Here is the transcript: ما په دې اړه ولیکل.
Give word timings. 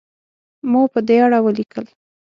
ما 0.71 0.81
په 0.93 0.99
دې 1.07 1.17
اړه 1.25 1.39
ولیکل. 1.45 1.85